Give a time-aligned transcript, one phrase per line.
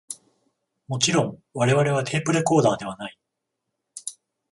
[0.87, 3.19] もちろん我々はテープレコーダーではない